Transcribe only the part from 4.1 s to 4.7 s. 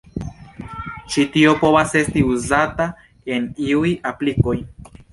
aplikoj.